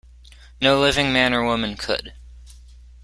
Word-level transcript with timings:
No 0.59 0.79
living 0.81 1.13
man 1.13 1.31
or 1.31 1.45
woman 1.45 1.77
could. 1.77 2.13